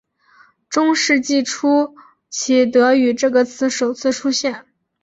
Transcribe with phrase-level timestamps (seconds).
[0.67, 1.95] 中世纪初
[2.27, 4.65] 期德语这个词首次出现。